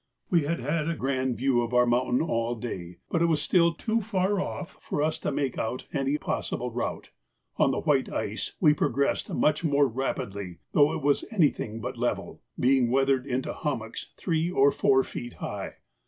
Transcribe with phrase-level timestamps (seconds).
[0.31, 3.71] We had had a grand view of our mountain all day, but it was still
[3.75, 7.11] too far off for us to make out any possible route.
[7.57, 12.41] On the white ice we progressed much more rapidly, though it was anything but level,
[12.59, 15.75] being weathered into hummocks three or four feet high.